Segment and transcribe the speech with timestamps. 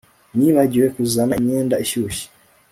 [0.37, 2.25] Nibagiwe kuzana imyenda ishyushye